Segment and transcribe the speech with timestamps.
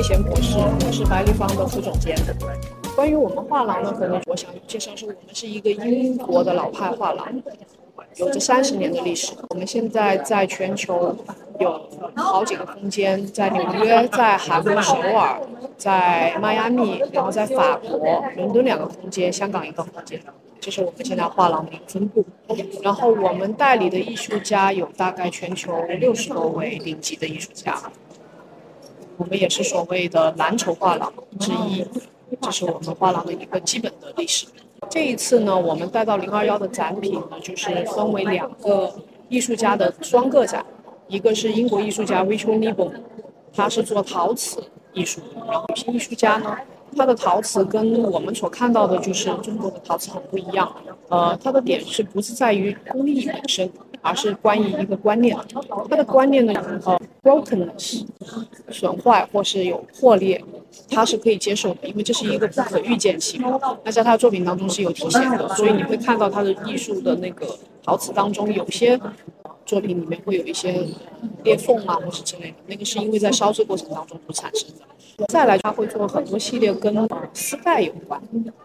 [0.00, 2.16] 佩贤博士，我是白立方的副总监。
[2.96, 7.26] 关于我们画廊呢，可能我想介绍是我们是一个英国的老派画廊，
[8.16, 9.34] 有着三十年的历史。
[9.50, 11.14] 我们现在在全球
[11.58, 11.86] 有
[12.16, 15.38] 好几个空间，在纽约、在韩国首尔、
[15.76, 20.18] 在迈阿密，然后在法国伦敦两个空间，香港一个空间。
[20.60, 22.24] 这是我们现在画廊的一个分布。
[22.82, 27.78] 然后我们代理的艺术家有大概全球六十多位顶级的艺术家。
[29.20, 31.84] 我们也是所谓的蓝筹画廊之一。
[32.40, 34.46] 这是我们画廊的一个基本的历史。
[34.88, 38.90] 这一次呢，我们带到零二幺的展品呢，就是分为两个
[39.28, 40.64] 艺术家的双个展，
[41.06, 43.02] 一个是英国艺术家 Richard n i b o n
[43.54, 46.56] 他是做陶瓷艺术的，然后有些艺术家呢，
[46.96, 50.74] 他的陶瓷跟我们所看到的就是中国的陶瓷很不一样。
[51.08, 55.36] 呃，他的点是不是在于工艺本身，而是关于一个观念。
[55.88, 56.52] 他的观念呢，
[56.84, 58.04] 呃，brokenness，
[58.70, 60.42] 损坏或是有破裂。
[60.88, 63.42] 他是可以接受的，因为这是一个不可预见性。
[63.84, 67.46] 那在他的作品当中是有体现的，所以你会看到他的艺术的那个
[67.82, 68.98] 陶瓷当中，有些
[69.70, 70.84] 作品里面会有一些
[71.44, 75.24] 裂缝啊，或是之类的，那个是因为在烧制过程当中所产生的。
[75.28, 78.20] 再来，他会做很多系列跟丝带有关，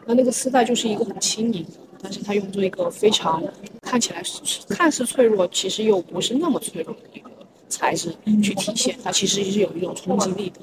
[0.08, 1.64] 那那个丝带就是一个很轻盈，
[2.02, 3.44] 但是他用做一个非常
[3.82, 7.30] 看起来是看似脆弱，其实又不是那么脆弱的一个
[7.70, 10.60] 材质去体现，它其实是有一种冲击力的。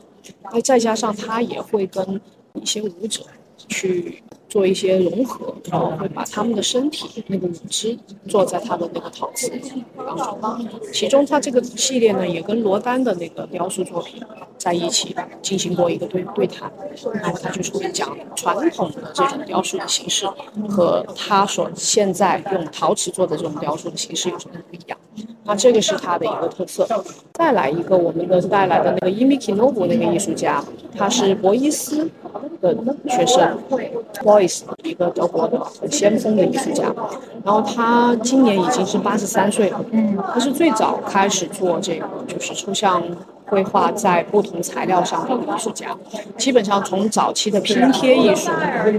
[0.50, 2.20] 那再加上他也会跟
[2.54, 3.22] 一些舞者
[3.68, 4.20] 去
[4.52, 7.96] 做一些融合，然后会把他们的身体那个舞姿
[8.28, 9.50] 做在他的那个陶瓷
[9.96, 10.68] 当中。
[10.92, 14.22] 其中他这个系列呢，也跟罗丹的那个雕塑作品
[14.58, 16.70] 在一起进行过一个对对谈。
[17.14, 20.28] 然后他就是会讲传统的这种雕塑的形式
[20.68, 24.98] 和他所现在用陶瓷做的这种雕塑的形式有什么不一样。
[25.44, 26.86] 那这个是他的一个特色。
[27.34, 30.62] 再来一个，我们的带来的那个伊米奇诺布那个艺术家，
[30.96, 32.08] 他是博伊斯
[32.60, 32.76] 的
[33.08, 33.58] 学生
[34.22, 36.94] ，Boys 一个德国的很先锋的艺术家。
[37.44, 39.84] 然后他今年已经是八十三岁了。
[39.90, 43.02] 嗯，他是最早开始做这个就是抽象
[43.46, 45.88] 绘画在不同材料上的艺术家。
[46.38, 48.50] 基本上从早期的拼贴艺术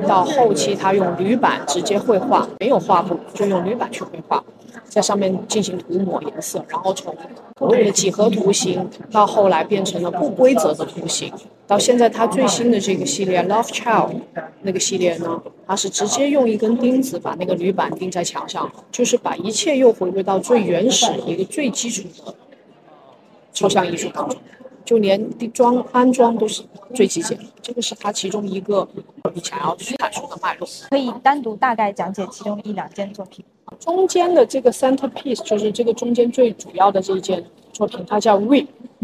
[0.08, 4.44] 到后期他用铝板直接绘画，没有画布就用铝板去绘画。
[4.94, 7.16] 在上面进行涂抹颜色，然后从
[7.58, 11.34] 所谓的几何图形到后来变成了不规则的图形，
[11.66, 14.12] 到现在它最新的这个系列 Love Child
[14.62, 22.36] 那个系列呢，它是直接用一根钉子把那个铝板钉在墙上，就是把一切又回归到最原始一个最基础的
[23.52, 24.40] 抽象艺术当中，
[24.86, 26.64] 就连装安装都是
[26.94, 27.44] 最极简的。
[27.62, 28.88] 这个是它其中一个
[29.34, 30.68] 你想要去阐述的脉络。
[30.90, 33.44] 可以单独大概讲解其中一两件作品。
[33.80, 38.40] 中间的这个 centerpiece 就是这个中间最主要的这一件作品，它叫。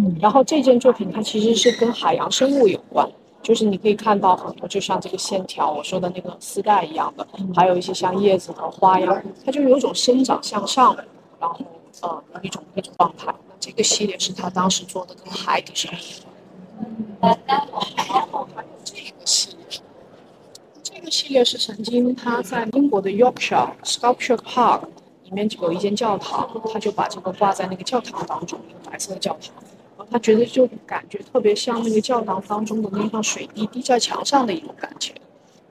[0.02, 3.06] 嗯，然后这件作品它其实是跟海洋生物有关，
[3.44, 10.96] 就是你可以看到很多，就像这个线条我说的那个丝带一样的，还有一些像叶子和花呀，它就有一种生长向上，
[11.38, 11.60] 然后
[12.02, 13.34] 呃一种一种状态。
[13.60, 15.98] 这个系列是他当时做的跟海底生物。
[18.84, 19.82] 这个系列。
[20.82, 24.82] 这个系列是曾经他在英国的 Yorkshire Sculpture Park
[25.26, 29.54] 里面有一间教堂，他就把这个挂在那个教堂当中，一个白色的教堂，
[29.98, 35.14] 然后他觉得就感觉特别像那个教堂当中的那套水滴滴在墙上的一种感觉。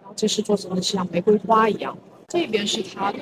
[0.00, 1.96] 然后这是做成的像玫瑰花一样。
[2.28, 3.18] 这边是他的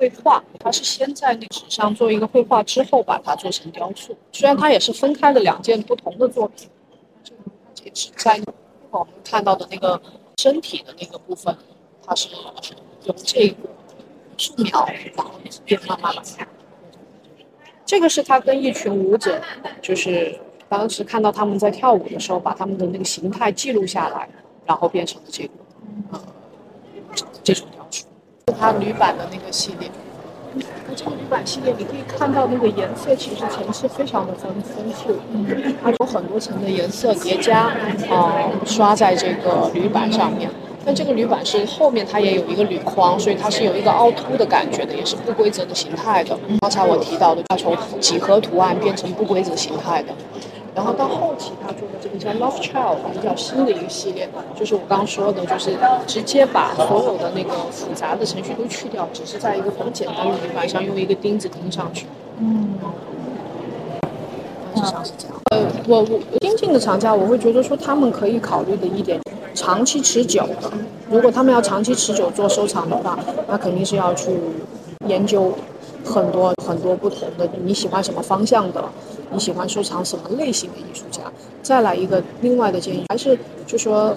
[0.00, 4.16] 绘画，他是先在那纸上做一个绘画，之后把它做成雕塑。
[4.32, 6.68] 虽然它也是分开的两件不同的作品，
[7.74, 8.40] 这个纸在
[8.90, 10.00] 我们看到的那个。
[10.38, 11.54] 身体的那个部分，
[12.02, 12.28] 它是
[13.04, 13.68] 用这个
[14.38, 15.32] 素描，然后
[15.66, 16.22] 变慢慢的。
[17.84, 19.38] 这个是他跟一群舞者，
[19.82, 24.26] 就是当时看到他们在跳舞的时候，把他们的那个形态记录下来，
[24.64, 25.50] 然后变成了这个
[26.12, 26.22] 呃
[27.44, 28.06] 这种雕塑。
[28.50, 29.90] 它铝板的那个系列，
[30.88, 35.14] 那这个铝板系列你可以看到那个颜色其实层次非常的丰丰富，
[35.82, 37.72] 它有很多层的颜色叠加，
[38.10, 40.50] 啊，刷在这个铝板上面。
[40.82, 46.36] 但这个铝板是后面它也有一个铝框，所以它是有一个凹凸的感觉的，也是不规则的形态的。
[46.62, 50.14] 刚才我提到的，它从几何图案变成不规则形态的。
[50.74, 55.76] 然后到后期，他做的这个叫 Love Child，比较新的一个系列，就是我刚刚说的，就是
[56.06, 62.06] 直接把所有的那个复杂的程序都去掉，只是在一个很简单的铝板上用一个钉子钉上去。
[62.38, 62.78] 嗯，
[64.74, 65.36] 实际上是这样。
[65.50, 69.20] 呃，我我新进的厂家，我会觉得说他们可以考虑的一点，
[69.54, 70.70] 长期持久的。
[71.10, 73.18] 如果他们要长期持久做收藏的话，
[73.48, 74.30] 那肯定是要去
[75.08, 75.52] 研究
[76.04, 78.84] 很多很多不同的你喜欢什么方向的。
[79.30, 81.22] 你喜欢收藏什么类型的艺术家。
[81.62, 84.16] 再来一个另外的建议，还是就说，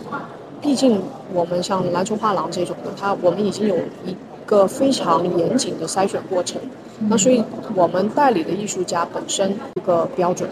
[0.62, 1.02] 毕竟
[1.34, 3.76] 我们像篮球画廊这种的，它我们已经有
[4.06, 4.16] 一
[4.46, 6.62] 个非常严谨的筛选过程。
[7.10, 7.44] 那所以
[7.76, 10.50] 我们代理的艺术家本身一个标准，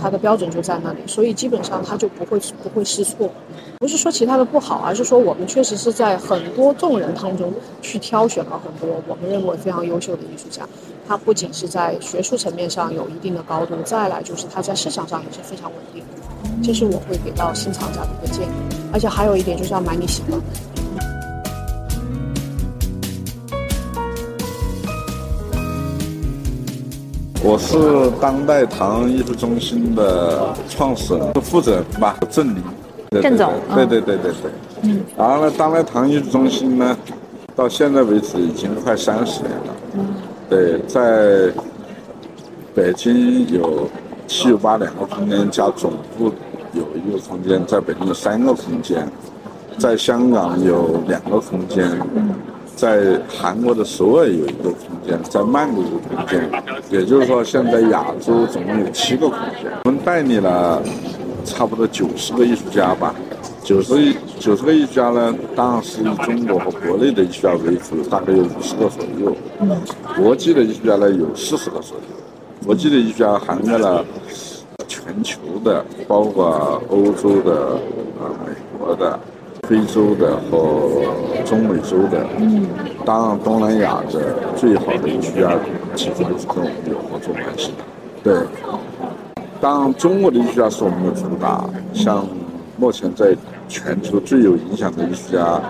[0.00, 3.30] 它的标准就在那里，所以基本上他就不会不会试错。
[3.78, 10.68] 不是说其他的不好，而是说我们确实是在很多众人当中去挑选了很多我们认为非常优秀的艺术家。
[11.06, 16.02] 他不仅是在学术层面上有一定的高度，再来就是他在市场上也是非常稳定。
[16.62, 18.50] 这是我会给到新藏家的一个建议。
[18.92, 20.77] 而且还有一点就是要买你喜欢的。
[27.44, 27.76] 我是
[28.20, 32.62] 当代唐艺术中心的创始人、负责人吧，郑林。
[33.22, 34.50] 郑总，对对对对对，
[34.82, 36.96] 嗯，然后呢，当代唐艺术中心呢，
[37.56, 40.06] 到现在为止已经快三十年了，嗯，
[40.50, 41.50] 对，在
[42.74, 43.88] 北京有
[44.26, 46.30] 七九八两个空间加总部
[46.74, 49.08] 有一个空间，在北京有三个空间，
[49.78, 51.88] 在香港有两个空间，
[52.78, 56.48] 在韩国的首尔有一个空间，在曼谷有空间，
[56.88, 60.80] 也就是说现在亚洲总共有七个空间，我们代理了。
[61.44, 63.14] 差不多九十个艺术家吧，
[63.64, 69.34] 九十九十个艺术家呢，当然是以中国和国内的艺术家为主，大概有五十个左右。
[70.14, 72.66] 国际的艺术家呢有四十个左右。
[72.66, 74.04] 国际的艺术家涵盖了
[74.86, 77.80] 全球的，包括欧洲的、
[78.20, 79.18] 呃美国的、
[79.68, 80.88] 非洲的和
[81.44, 82.26] 中美洲的。
[83.04, 85.52] 当然，东南亚的最好的艺术家
[85.94, 87.84] 几乎都是跟我们有合作关系的。
[88.24, 88.34] 对。
[89.60, 91.68] 当，中国的艺术家是我们的主打。
[91.92, 92.26] 像
[92.76, 93.36] 目前在
[93.68, 95.60] 全球最有影响的艺术家，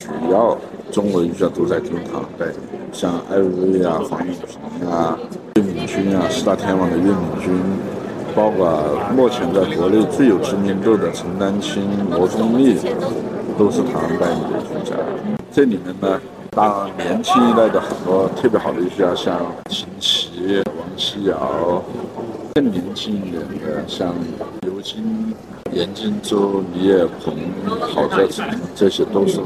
[0.00, 0.56] 主要
[0.90, 2.46] 中国的艺术家都在跟唐代，
[2.92, 4.34] 像艾薇啊、黄永
[4.78, 5.16] 平啊、
[5.56, 7.52] 岳敏君啊、四大天王的岳敏君，
[8.34, 8.82] 包括
[9.14, 12.76] 目前在国内最有知名度的陈丹青、罗中立，
[13.60, 14.96] 都是唐代的艺术家。
[15.52, 16.18] 这里面呢，
[16.52, 21.82] 当然年轻一代的很多特别好的艺术家，像秦琦、王希尧。
[22.54, 24.14] 更年轻一点的，像
[24.62, 25.34] 刘金、
[25.72, 27.34] 严金洲、李也鹏、
[27.80, 29.36] 郝泽成，这些都是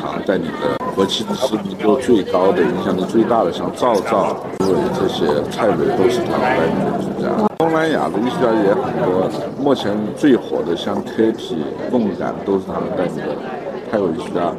[0.00, 7.28] 唐代理的国际知名度最高的、影响力最大的，像赵照、朱伟这些、蔡伟都是唐代理的艺术家。
[7.58, 9.28] 东南亚的艺术家也很多，
[9.58, 11.58] 目前最火的像柯体、
[11.90, 13.36] 共感都是唐代理的
[13.94, 14.52] 泰国艺术家。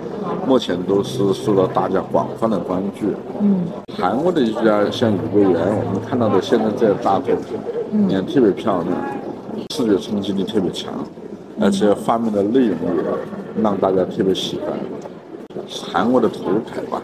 [0.48, 3.08] 目前都是受到大家广泛的关注。
[3.42, 3.66] 嗯，
[3.98, 7.58] 韩国的艺术家像李桂园，我们看到的现在这大作品，
[7.92, 8.96] 嗯，也特别漂亮，
[9.74, 10.94] 视觉冲击力特别强，
[11.60, 14.70] 而且画面的内容也让大家特别喜欢。
[15.92, 17.02] 韩国的头牌吧，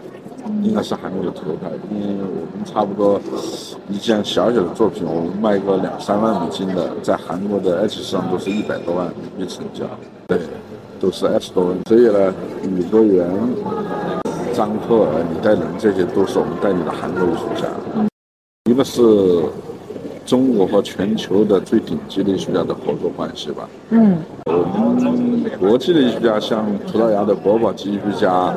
[0.62, 3.20] 应该是韩国的头牌，因为我们差不多
[3.92, 9.84] 一件小小的作品，我们卖个两三万美金的，在韩国的 H 上都是一百多万人民币成交。
[10.26, 10.38] 对。
[10.98, 13.28] 都是 S 多万，所以呢，李多元、
[14.54, 17.66] 张克尔、李代仁这些都是我们代理的韩国艺术家。
[18.70, 19.02] 一个是
[20.24, 23.68] 中国和全球的最顶级的艺术家的合作关系吧。
[23.90, 24.16] 嗯。
[24.46, 24.52] 我
[25.00, 28.54] 们国际的艺术家，像葡萄牙的国宝级艺术家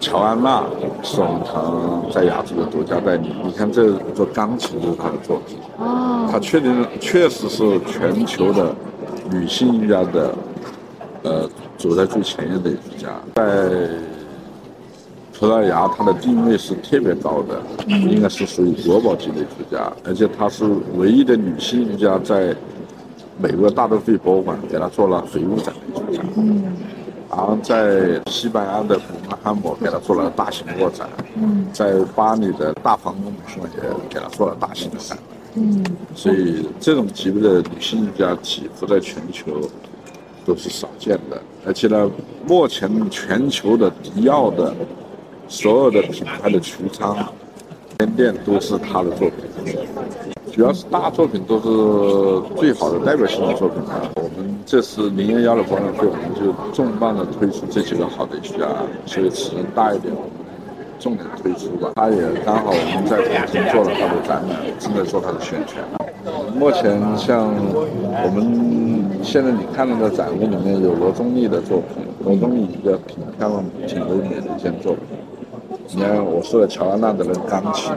[0.00, 0.64] 乔安娜，
[1.02, 3.32] 是我们唐在亚洲的独家代理。
[3.44, 5.58] 你看这座钢琴就是他的作品。
[5.78, 6.28] 哦。
[6.32, 8.74] 他确定确实是全球的
[9.30, 10.34] 女性音乐的。
[11.22, 13.90] 呃，走在最前沿的艺术家，在
[15.38, 20.64] 葡萄牙，他的定位是特别高的，应该是属于国宝级的艺术家，而且她是
[20.96, 22.56] 唯一的女性艺术家，在
[23.36, 26.22] 美国大都会博物馆给她做了回物展的艺术家，
[27.30, 31.08] 然后在西班牙的古根汉姆给她做了大型卧展，
[31.72, 35.16] 在巴黎的大皇宫美术馆也给她做了大型的展，
[35.54, 35.84] 嗯，
[36.14, 39.68] 所以这种级别的女性艺术家几乎在全球。
[40.46, 42.10] 都是少见的，而且呢，
[42.46, 44.74] 目前全球的迪奥的
[45.48, 47.14] 所有的品牌的橱窗、
[47.98, 49.76] 店店都是他的作品，
[50.52, 54.02] 主要是大作品都是最好的代表性的作品啊。
[54.16, 58.66] 我们这次零幺幺的博览会，我们就重磅的推出这几个好的艺术家，
[59.06, 60.30] 所以尺寸大一点，我们
[60.98, 61.92] 重点推出吧。
[61.94, 65.84] 他也刚好我们在北京做了他的展览，正在做他的宣传。
[66.58, 75.16] 目前像我们现在你看到的展位里面有罗中立的作品，罗中立一个挺漂亮、挺唯美的一件作品。
[75.92, 77.92] 你看我说的乔安娜的那个钢琴，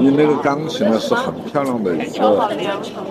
[0.00, 2.48] 因为那个钢琴呢是很漂亮的一个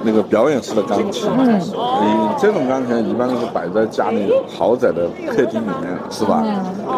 [0.01, 1.29] 那个表演式的钢琴。
[1.37, 6.43] 嗯，你这种钢琴一般都是摆在家里豪宅的客厅里面，是吧？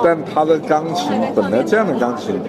[0.04, 2.40] 但它的钢琴本来这样的钢琴，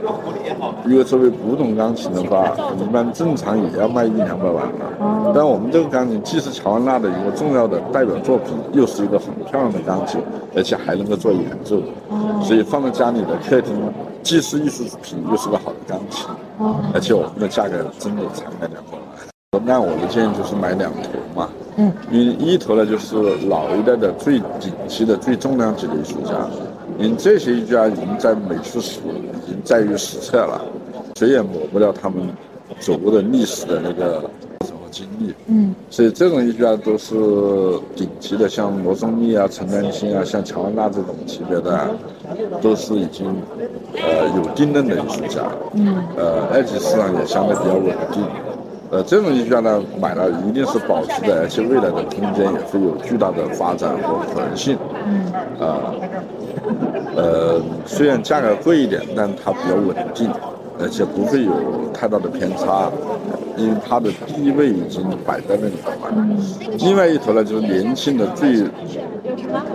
[0.85, 5.33] 如果作为古董钢琴的话，一般正常也要卖一两百万的。
[5.35, 10.21] 但我们这个钢琴既是乔安娜的一个重要的代表作品，又是一个很漂亮的钢琴，
[10.55, 11.77] 而且还能够做演奏，
[12.41, 13.75] 所以放在家里的客厅。
[14.23, 16.27] 既是艺术品，又是个好的钢琴，
[16.95, 19.63] 而且我们的价格真的才卖两百万。
[19.65, 26.35] 那我的建议就是买两头嘛，嗯，因为一头呢就是老一代的最顶级的最重量级的艺术家，
[26.99, 30.61] 因为这些艺术家已经在美术史已经载于史册了，
[31.19, 32.29] 谁也抹不掉他们
[32.79, 34.23] 走过的历史的那个。
[34.91, 37.15] 经历，嗯，所以这种艺术家都是
[37.95, 41.89] 顶级的，像罗中立啊、陈丹青啊，像乔安娜这种级别的，
[42.61, 43.27] 都是已经
[43.95, 45.43] 呃有定论的艺术家，
[45.75, 48.23] 嗯，呃，二级市场也相对比较稳定，
[48.91, 55.95] 呃，这种艺术家呢，买了一定是保值的，而且未来的空间也会有巨大的发展和可能性，嗯，啊，
[57.17, 60.31] 呃，虽然价格贵一点，但它比较稳定。
[60.81, 61.53] 而且不会有
[61.93, 62.91] 太大的偏差，
[63.57, 65.93] 因为它的地位已经摆在那里了。
[66.79, 68.65] 另外一头呢，就是年轻的最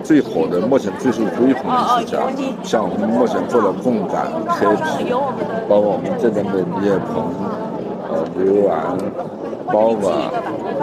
[0.03, 2.19] 最火的，目前最受追捧的艺术家，
[2.63, 5.11] 像我们目前做了共感、黑皮，
[5.69, 7.29] 包括我们这边的李叶鹏、
[8.09, 8.97] 呃刘安。
[9.67, 10.31] 包括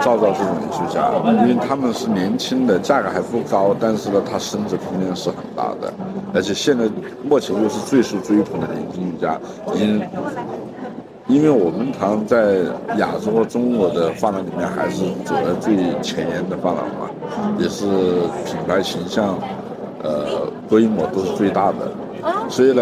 [0.01, 1.11] 赵赵这种艺术家，
[1.41, 5.91] 因为他们是年轻的，价格还不高，但是呢，他升值空间是很大的，
[6.33, 6.85] 而且现在
[7.23, 9.39] 目前又是最受追捧的年轻艺术家，
[9.75, 10.01] 因
[11.27, 12.57] 因为我们堂在
[12.97, 17.09] 亚洲和中国的发廊里面还是走在最前沿的发廊嘛，
[17.57, 17.85] 也是
[18.45, 19.37] 品牌形象，
[20.03, 21.89] 呃，规模都是最大的，
[22.49, 22.81] 所以呢，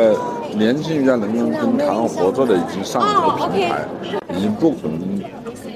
[0.55, 3.86] 年轻艺术家能够跟堂合作的已经上了这个平台，
[4.36, 5.22] 已经不可能。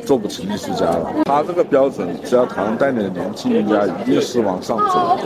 [0.06, 1.12] 做不成艺术家了。
[1.26, 5.18] 他这个标准，只要唐代的年轻艺术家一定是往上走，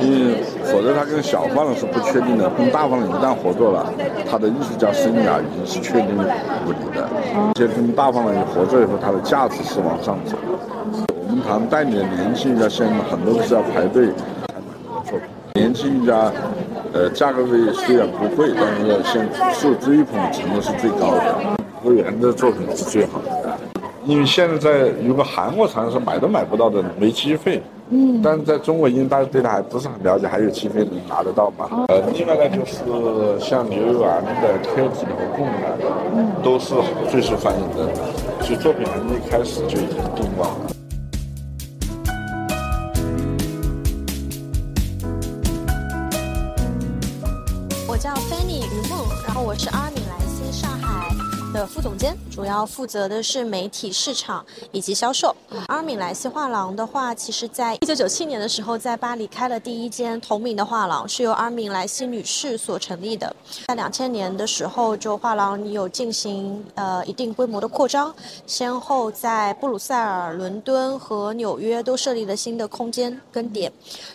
[0.00, 2.48] 因为否则他跟小方的是不确定的。
[2.50, 3.92] 跟大方的一旦合作了，
[4.30, 6.16] 他的艺术家生涯已经是确定
[6.66, 7.08] 无疑的。
[7.34, 10.36] 而且跟大方的合作以后，它的价值是往上走。
[11.16, 15.28] 我们唐代理的年轻艺术家现在很多都是要排队才买到作品。
[15.54, 16.32] 年轻艺术家，
[16.92, 21.34] 呃，价格位虽然不贵，但是现受追捧程度是最高的。
[21.82, 23.58] 会员的作品是最好的，
[24.04, 27.62] 因为现在在如果韩国厂是买都买不到的，没机会。
[27.90, 28.20] 嗯。
[28.22, 31.86] 但是在中国，因为大家对他还不是很了解，还有机会能拿得到嘛。
[31.88, 36.74] 呃，另外呢，就是像刘玉安的、科技的和共的，都是
[37.10, 37.94] 最受欢迎的，
[38.42, 40.77] 所以作品还是一开始就已经定了。
[51.58, 55.34] 的副总监主要负责的是媒体市场以及销售。
[55.66, 63.34] 阿尔米莱斯画廊的话，其实在一九九七年的时候，在巴黎开了第一间同名的画廊，是由阿尔米莱斯女士所成立的。
[63.66, 68.14] 在两千年的时候，就画廊有进行呃一定规模的扩张，
[68.46, 73.72] 先后在布鲁塞尔、伦敦和纽约都设立了新的空间跟点。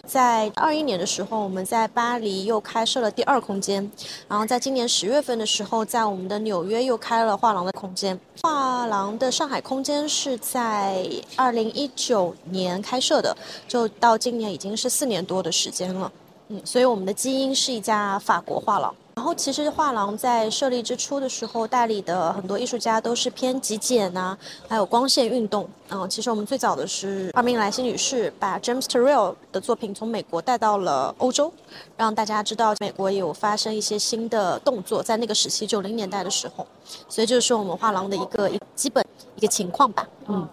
[0.08, 3.92] 在二一年的时候，我们在巴黎又开设了第二空间，
[4.30, 7.24] 然后在今年十月份的时候，在我们的纽约又开。
[7.24, 13.36] 了画廊的空间，画廊的上海空间是在二零一九年开设的，
[13.68, 16.12] 就到今年已经是四年多的时间了。
[16.50, 18.94] 嗯，所以我们的基因是一家法国画廊。
[19.16, 25.70] 然后其实画廊在设立之初的时候，代理的很多艺术家都是偏极简呐，还有光线运动。
[25.90, 31.54] 嗯，其实我们最早的是二名莱西女士把 James Turrell 的作品从美国带到了欧洲，
[31.96, 36.66] 让大家知道美国有发生一些新的动作，在那个时期九零年代的时候，
[37.08, 39.06] 所以这是我们画廊的一个基本
[39.36, 40.08] 一个情况吧。
[40.28, 40.48] 嗯。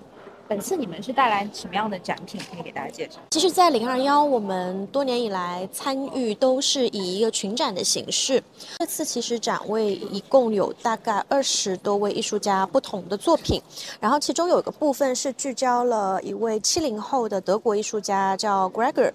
[0.50, 2.40] 本次你们是带来什么样的展品？
[2.50, 3.20] 可以给大家介绍。
[3.30, 8.42] 其实，在零二幺，我们多年以来参与都是以一个群展的形式。
[8.80, 13.62] 这次其实展位一共有大概二十多位艺术家不同的作品，
[14.00, 19.12] 然后其中有一个部分是聚焦了一位七零后的德国艺术家，叫 Gregor。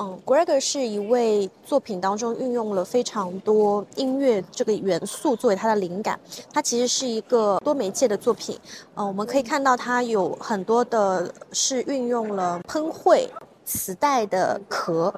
[0.00, 6.18] 嗯，Gregor 是一位作品当中运用了非常多音乐这个元素作为他的灵感。
[6.52, 8.56] 他其实是一个多媒介的作品。
[8.94, 13.28] 嗯，我们可以看到他有很多的是运用了喷绘
[13.64, 15.12] 磁带的壳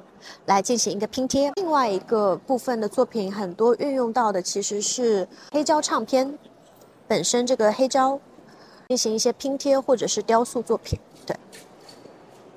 [0.47, 1.51] 来进行一个拼贴。
[1.57, 6.39] 另外一个部分的作品，很多运用到的其实是黑胶唱片
[7.07, 8.19] 本身这个黑胶
[8.87, 10.99] 进行一些拼贴或者是雕塑作品。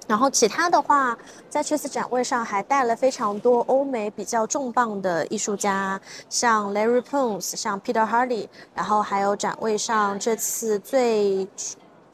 [0.07, 1.17] 然后其他的话，
[1.49, 11.49] 在这次展位上还带了非常多欧美比较重磅的艺术家，像 Larry Pons，像 Peter Hardy，然后还有展位上这次最。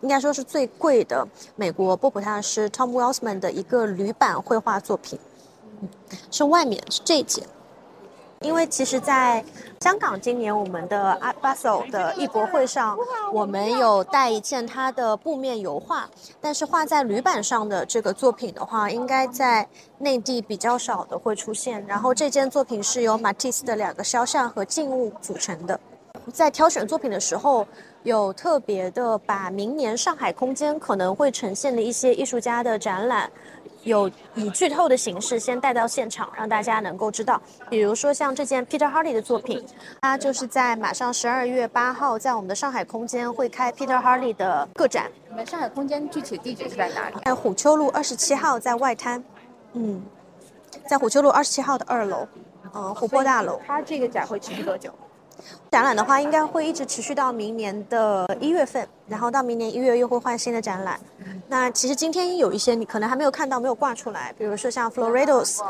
[0.03, 5.19] 应该说是最贵的美国波普大师 Tom w i l s m a n 的一个铝板绘画作品，
[6.31, 7.47] 是外面是这一件。
[8.43, 9.45] 因为其实，在
[9.81, 12.97] 香港今年我们的 Art Basel 的艺博会上，
[13.35, 16.09] 我们有带一件他的布面油画，
[16.41, 19.69] 但是画在铝板上的这个作品的话，应该在
[19.99, 21.85] 内地比较少的会出现。
[21.87, 25.79] 然后这件作品是由 Matisse 的两个肖像和静物组成的。
[26.33, 27.67] 在挑选作品的时候。
[28.03, 33.31] 有特别的把明年上海空间可能会呈现的一些艺术家的展览，
[33.85, 37.41] 有以剧透的形式先带到现场，让大家能够知道。
[37.69, 39.65] 比如说像这件 Peter Hardy 的作品，
[40.03, 45.11] 它就是在马上十二月八号在我们的上海空间会开 Peter Hardy 的个展。
[45.29, 47.17] 你们上海空间具体地址是在哪里？
[47.25, 49.23] 在虎丘路二十七号，在外滩。
[49.73, 50.03] 嗯，
[50.89, 52.27] 在虎丘路二十七号的二楼，
[52.75, 53.61] 嗯，琥珀大楼。
[53.67, 54.93] 它这个展会持续多久？
[55.71, 60.99] 展览的话，应该会一直持续到明年的一月份，然后到明年一月又会换新的展览。
[61.49, 65.61] 那其实今天有一些你可能还没有看到，没有挂出来，比如说像 Floridos，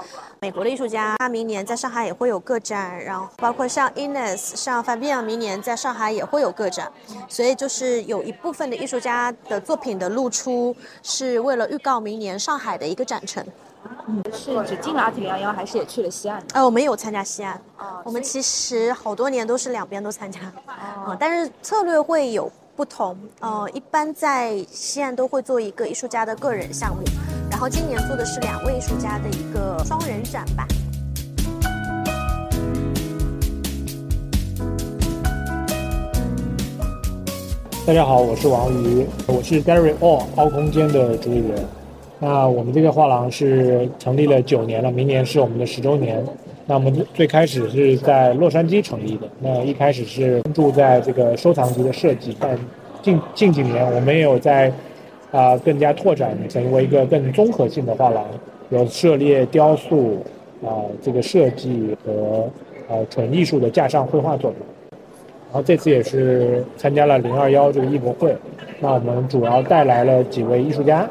[0.40, 6.90] 美国的艺术家，他明年在上海也会有个展，然后包括像 Ines，像 Fabian，明年在上海也会有个展。
[7.28, 13.44] 所以就是有一部分的艺术家的作品的露出，是为了预告明年上海的一个展程。
[14.32, 16.42] 是只进了阿提零幺幺，还是也去了西岸？
[16.52, 17.60] 呃，我们有参加西岸。
[18.04, 20.40] 我们其实好多年都是两边都参加。
[21.06, 21.16] 哦。
[21.18, 23.16] 但是策略会有不同。
[23.40, 27.02] 呃，一般在西岸都会做一个艺术家的个人项目，
[27.50, 30.66] 然后今年做的是两位艺术家的一个双人展吧。
[37.86, 41.79] 大家好，我是王瑜，我是 Gary All 凹空间的主理人。
[42.22, 46.22] 那我们这个画廊是成立了九年了，明年是我们的十周年。
[46.66, 52.56] 那我们最开始是在洛杉矶成立的，那一开始是专注在这个收藏级的设计，但
[53.02, 54.70] 近近几年我们也有在
[55.32, 58.24] 啊更加拓展成为一个更综合性的画廊，
[58.68, 60.18] 有涉猎雕塑
[60.62, 62.46] 啊这个设计和
[62.88, 64.60] 呃纯艺术的架上绘画作品。
[65.52, 68.36] 然后这次也是参加了零二幺这个艺博会，
[68.78, 71.08] 那我们主要带来了几位艺术家。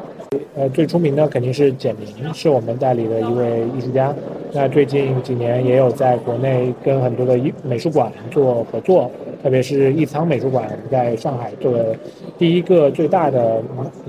[0.56, 4.14] 呃，最出名的肯定是简明，是我们代理的一位艺术家。
[4.52, 9.10] 那最近几年也有在国内跟很多的艺美术馆做合作，
[9.42, 11.96] 特别是艺仓美术馆在上海做了
[12.38, 13.60] 第一个最大的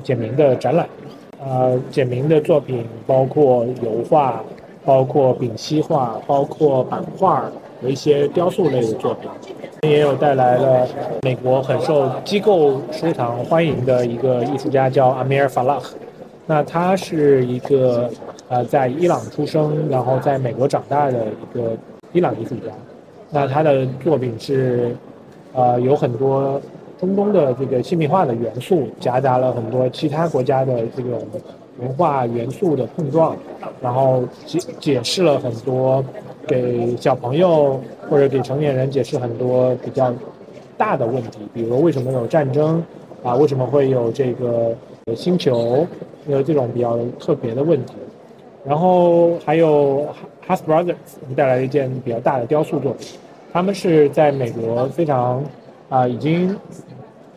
[0.03, 0.87] 简明的展览。
[1.43, 4.43] 呃，简明的作品包括油画，
[4.85, 7.49] 包括丙烯画，包括版画
[7.81, 9.29] 和一些雕塑类的作品。
[9.89, 10.87] 也有带来了
[11.23, 15.81] 美国很受机构收藏欢迎的一个艺术家，叫 Amir Falah。
[16.47, 18.09] 那他是一个
[18.49, 21.77] 呃在伊朗出生，然后在美国长大的一个
[22.11, 22.71] 伊朗艺术家。
[23.29, 24.93] 那他的作品是
[25.53, 26.59] 呃有很多
[26.99, 31.21] 中东的这个细密画的元素，夹杂了很多其他国家的这个
[31.79, 33.35] 文化元素的碰撞，
[33.81, 36.03] 然后解解释了很多
[36.45, 40.13] 给小朋友或者给成年人解释很多比较
[40.77, 42.83] 大的问题，比如为什么有战争
[43.23, 44.75] 啊，为什么会有这个
[45.15, 45.87] 星球。
[46.27, 47.93] 有这种比较特别的问题，
[48.65, 50.05] 然后还有
[50.47, 53.19] Has Brothers 我们带来一件比较大的雕塑作品，
[53.51, 55.43] 他们是在美国非常
[55.89, 56.55] 啊已经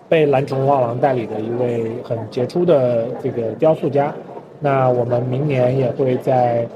[0.08, 4.14] 被蓝虫画廊代理的一位很杰出的这个雕塑家。
[4.60, 6.66] 那我们明年也会在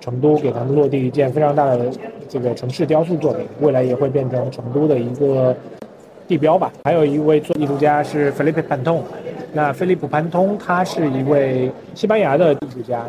[0.00, 1.90] 成都给他们落地一件非常大的
[2.28, 5.54] 这个城市雕塑作品，未来也会变成成都的一个
[6.26, 6.72] 地标吧。
[6.84, 9.02] 还有一位做艺术家是 Felipe Pantone。
[9.52, 13.04] 那菲利普·潘通他是一位西班牙的艺术家，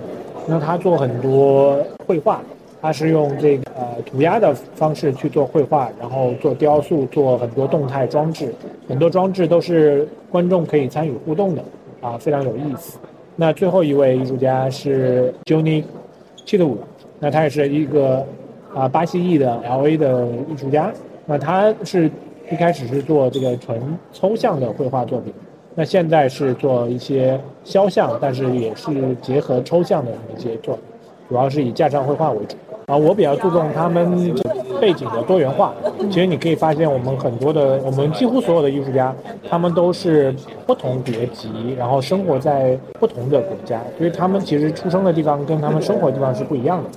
[0.47, 2.41] 那他做很多绘画，
[2.81, 3.63] 他是用这个
[4.05, 8.53] 涂鸦的方式去做绘画，然后做雕塑，做很多动态装置，
[8.87, 11.63] 很多装置都是观众可以参与互动的，
[12.01, 12.97] 啊，非常有意思。
[13.35, 15.83] 那最后一位艺术家是 Johnny
[16.45, 16.77] c h i t o
[17.19, 18.25] 那他也是一个
[18.73, 19.97] 啊巴西裔的 L.A.
[19.97, 20.91] 的艺术家，
[21.25, 22.09] 那他是
[22.49, 23.77] 一开始是做这个纯
[24.13, 25.33] 抽象的绘画作品。
[25.79, 30.83] 那现在是做一些肖像，但是也是结合抽象的一些作品，
[31.29, 32.57] 主要是以架上绘画为主。
[32.87, 34.35] 啊，我比较注重他们
[34.81, 35.73] 背景的多元化。
[36.11, 39.15] 其实你可以发现，我们很多的，我们几乎所有的艺术家，
[39.49, 40.35] 他们都是
[40.67, 46.89] 不同国籍，然后生活在不同的国家，所以他们其实出生的地方跟他们生活的地方是不一样的。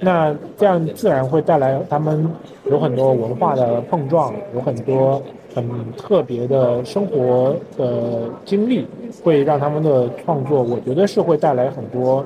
[0.00, 2.26] 那这样自然会带来他们
[2.70, 5.20] 有很多文化的碰撞，有很多
[5.54, 5.64] 很
[5.96, 8.84] 特别的生活的经历，
[9.22, 12.24] 会让他们的创作，我觉得是会带来很多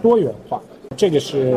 [0.00, 0.60] 多元化。
[0.96, 1.54] 这个是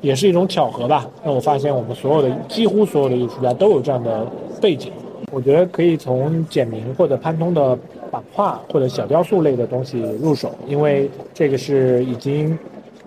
[0.00, 1.08] 也是一种巧合吧。
[1.24, 4.26] 那我发现我们所有的几乎所有的艺术家都有这样的
[4.60, 4.92] 背景。
[5.32, 7.76] 我觉得可以从简明或者潘通的
[8.10, 12.58] 版画或者小雕塑类的东西入手，因为这个是已经。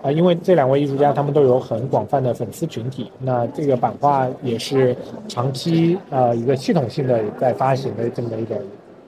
[0.02, 8.54] 啊，因为这两位艺术家他们都有很广泛的粉丝群体，那这个版画也是长期呃一个系统性的在发行的这么一个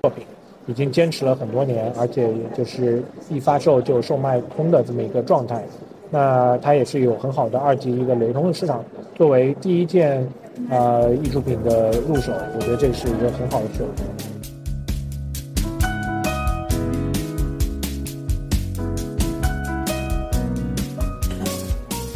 [0.03, 0.25] 作品，
[0.67, 5.65] 已经坚持了很多年，而且也就是一发售就售卖空的这么一个状态。
[6.11, 8.85] 那它也是有很好的二级一个流通的市场。
[9.15, 10.27] 作为第一件
[10.69, 14.40] 呃艺术品的入手，我觉得这是一个很好的选择。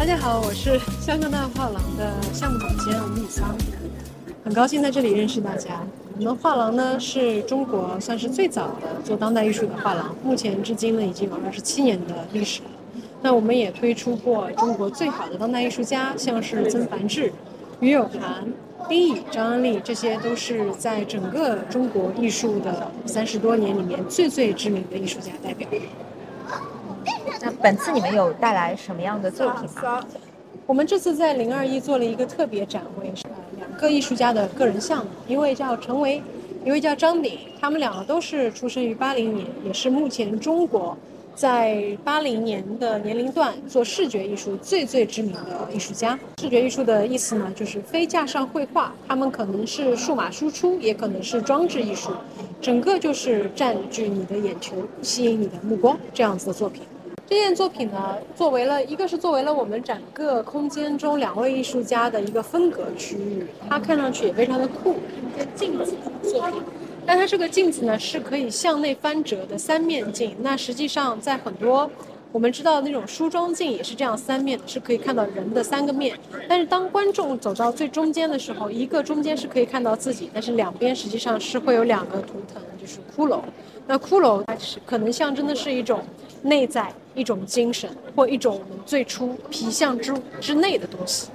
[0.05, 3.57] 大家好，我是香格纳画廊的项目总监吴米桑，
[4.45, 5.81] 很高兴在这里认识大家。
[6.19, 12.69] 我们画廊呢是中国算是最早的做当代艺术的画廊，目前至今呢已经有二十七年的历史了。
[13.23, 17.33] 那我们也推出过中国最好的当代艺术家，像是曾梵志、
[17.81, 18.47] 于有涵、
[18.87, 25.67] 丁乙、张安丽，这些都是在整个中国艺术的三十多年里面最最知名的艺术家代表。
[27.45, 30.03] 那本次你们有带来什么样的作品吗？
[30.65, 33.25] 我们这次在零二一做了一个特别展位，是
[33.59, 36.23] 两个艺术家的个人项目，一位叫陈维，
[36.65, 40.97] 一位叫张鼎，他们两个都是出生于八零年，也是目前中国
[41.35, 46.19] 在八零年的年龄段做视觉艺术最最知名的艺术家。
[46.41, 52.11] 视觉艺术的意思呢，就是非架上绘画，他们可能是数码输出，也可能是装置艺术，
[52.63, 56.85] 整个就是占据你的眼球，吸引你的目光这样子的作品。
[57.27, 64.97] 这件作品呢，作为了一个是作为了我们整个空间中两位艺术家的一个分隔区域，它看上去也非常的酷，
[65.35, 66.63] 一个镜子作品。
[67.07, 70.37] 但它这个镜子呢，是可以向内翻折的三面镜。
[70.41, 71.91] 那实际上在很多
[72.31, 76.17] 我们知道那种梳妆镜也是这样三面，是可以看到人的三个面。
[76.47, 83.41] 但是当观众走到最中间的时候，一个中间是可以看到自己，但是两边实际上是会有两个图腾，就是骷髅。
[83.87, 86.03] 那骷髅它是可能象征的是一种
[86.43, 86.93] 内在。
[87.17, 91.29] 一种精神或一种我们最初皮相之之内的东西。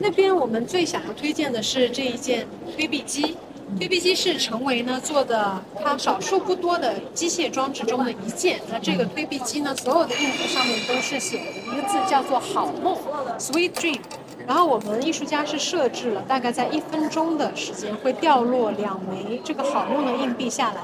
[0.00, 3.36] 那边我们最想要推荐的是这一件推币机，
[3.78, 8.60] 推币机是成为呢做的它少数不多的机械装置中的一件。
[8.68, 12.98] 那这个推币机呢，所有的硬币上面都是写的一个字，叫做好梦
[13.38, 14.00] （Sweet Dream）。
[14.44, 20.80] 然后我们艺术家是设置了大概在一分钟的时间会掉落两枚这个好梦的硬币下来。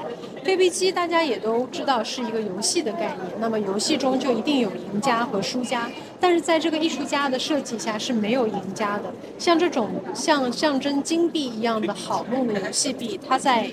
[0.49, 5.87] 推币机大家也都知道是一个游戏的概念，那么游戏中就一定有赢家和输家，
[6.19, 9.13] 但是在这个艺术家的设计下是没有赢家的。
[9.37, 13.69] 像这种像象征金币一样的好梦的游戏币，它在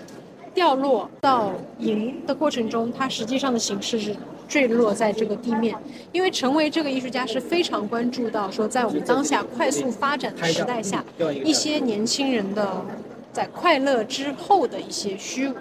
[0.53, 4.15] 掉落到赢的过程中，它实际上的形式是
[4.47, 5.75] 坠落在这个地面。
[6.12, 11.03] 因为成为这个艺术家是非常关注到说，在我们当下快速发展的时代下，
[11.43, 12.85] 一些年轻人的
[13.33, 15.55] 在快乐之后的一些虚无。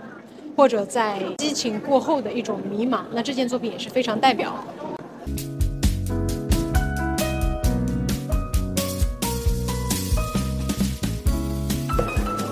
[0.56, 4.52] 或者在激情过后的一种迷茫，那这件作品也是非常代表。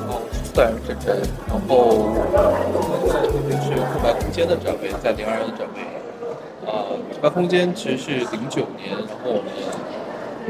[0.05, 1.15] 好，我是自然真真，
[1.47, 2.13] 然后
[3.49, 5.81] 这是空白空间的展位，在零二的展位。
[6.69, 9.47] 啊，空白空间其实是零九年，然后我们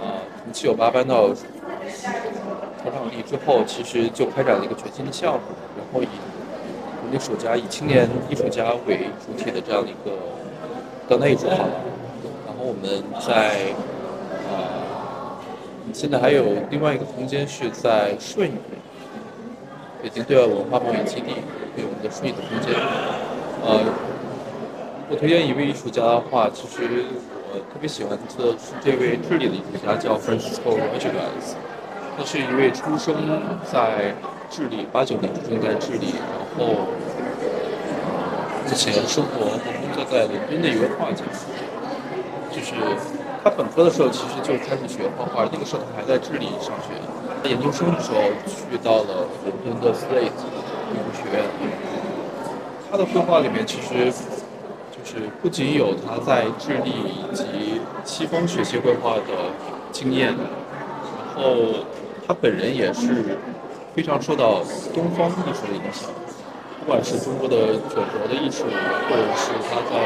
[0.01, 5.39] 啊从七九八搬到头场地之后，其实就开展了一个全新的项目，
[5.77, 6.07] 然后以
[7.13, 10.17] 艺术家以青年艺术家为主体的这样一个
[11.07, 11.69] 当代艺术画廊，
[12.47, 13.75] 然后我们在
[14.49, 15.37] 呃
[15.93, 18.53] 现在还有另外一个空间是在顺义，
[20.01, 21.35] 北京对外文化贸易基地
[21.77, 22.73] 有我们的顺义的空间。
[23.63, 23.79] 呃，
[25.07, 27.05] 我推荐一位艺术家的话，其实
[27.51, 31.53] 我特别喜欢的是这位智利的艺术家叫 Francisco Rodriguez，
[32.17, 33.13] 他是一位出生
[33.71, 34.15] 在
[34.49, 36.87] 智利，八九年出生在智利，然后。
[38.65, 41.23] 目前生活和工作在伦敦的一位画家，
[42.51, 42.73] 就是
[43.43, 46.95] 他本科的时候其实就开始学画画，那个时候他还在智利上学。
[47.43, 50.31] 他研究生的时候去到了伦敦的 Slade
[50.91, 51.43] 艺术学院。
[52.89, 54.11] 他的绘画里面其实
[54.91, 59.51] 就是不仅有他在智利以及西方学习绘画的
[59.91, 61.85] 经验，然后
[62.27, 63.37] 他本人也是
[63.93, 64.61] 非常受到
[64.93, 66.09] 东方艺术的影响。
[66.83, 68.65] 不管是中国的九国的艺术，
[69.07, 70.03] 或者是他在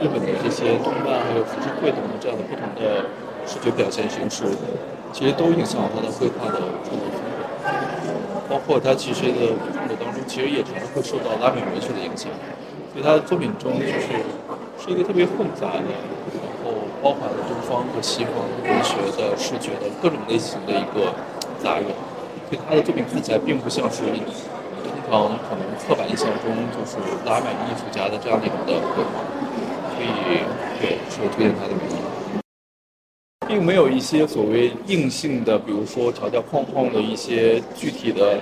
[0.00, 3.04] 日本的这些动漫，还有浮世绘等等这样的不同的
[3.44, 4.48] 视觉表现形式，
[5.12, 8.40] 其实都影响了他的绘画的创作风格。
[8.48, 12.32] 包括他其实的创作当中，其实也常常会受到拉美文学的影响，
[12.90, 14.24] 所以他的作品中就是
[14.80, 15.92] 是一个特别混杂的，
[16.40, 16.72] 然后
[17.04, 18.32] 包含了东方和西方
[18.64, 21.12] 文学的视觉的各种类型的一个
[21.62, 21.92] 杂糅。
[22.48, 24.04] 所以他的作品看起来并不像是
[25.10, 29.24] 常可能刻板印象中就是拉美艺术家的这样的一种的绘画，
[29.94, 30.06] 所以
[30.80, 31.96] 对是我推荐他的原因。
[33.48, 38.38] 并没有一些所谓硬性的，比如说条条框框的一些具体的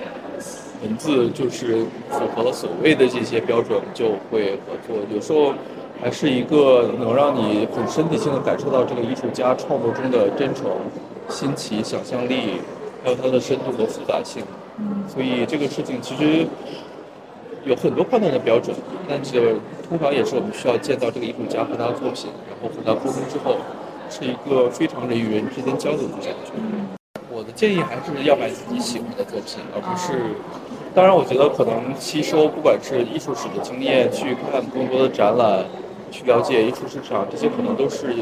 [0.83, 4.97] 文字，就是符合了所谓的这些标准就会合作。
[5.09, 5.53] 有时候
[6.01, 10.65] 还是一个能让你很身体性的感受到这个艺术家创作中的真诚、
[11.29, 12.59] 新奇、想象力，
[13.07, 14.43] 还有它的深度和复杂性。
[15.07, 16.45] 所以这个事情其实
[17.63, 18.75] 有很多判断的标准，
[19.07, 19.55] 但是
[19.87, 23.55] 通常也是我们需要见到这个艺术家和他的作品，然后和他沟通之后。
[24.09, 26.53] 是一个非常人与人之间交流的感觉。
[27.29, 30.31] 我的建议还是要买自己喜欢的作品，而不是。
[30.95, 35.65] 当然，我觉得可能吸收不管是艺术史的经验，去看更多的展览，
[36.11, 38.15] 去了解艺术市场，这些可能都是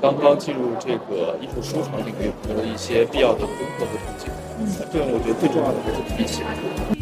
[0.00, 4.32] 刚刚进入这个艺术收藏领域的一些必要的功课和途径。
[4.58, 7.01] 嗯，这样我觉得最重要的还是自己喜欢。